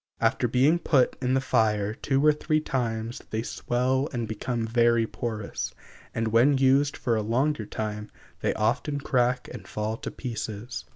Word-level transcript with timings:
After 0.19 0.47
being 0.47 0.79
put 0.79 1.15
in 1.21 1.35
the 1.35 1.39
fire 1.39 1.93
two 1.93 2.25
or 2.25 2.33
three 2.33 2.59
times 2.59 3.21
they 3.29 3.43
swell 3.43 4.09
and 4.11 4.27
become 4.27 4.65
very 4.65 5.05
porous, 5.05 5.75
and 6.15 6.29
when 6.29 6.57
used 6.57 6.97
for 6.97 7.15
a 7.15 7.21
longer 7.21 7.67
time 7.67 8.09
they 8.39 8.55
often 8.55 8.99
crack 8.99 9.47
and 9.53 9.67
fall 9.67 9.97
to 9.97 10.09
pieces. 10.09 10.85